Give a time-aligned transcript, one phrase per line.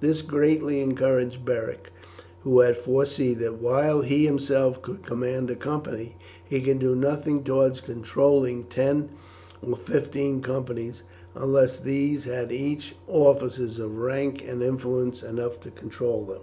[0.00, 1.90] This greatly encouraged Beric,
[2.44, 7.42] who had foreseen that while he himself could command a company, he could do nothing
[7.42, 9.08] towards controlling ten
[9.66, 11.02] or fifteen companies
[11.34, 16.42] unless these had each officers of rank and influence enough to control them.